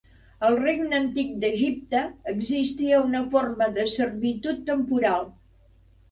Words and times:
Al 0.45 0.55
Regne 0.59 0.95
Antic 0.99 1.33
d'Egipte 1.41 1.99
existia 2.31 3.01
una 3.09 3.21
forma 3.35 3.67
de 3.75 3.85
servitud 3.97 4.63
temporal. 4.71 5.29